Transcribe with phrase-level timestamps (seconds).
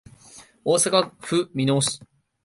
[0.65, 1.99] 大阪府箕面市